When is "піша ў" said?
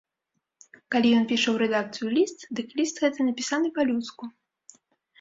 1.33-1.57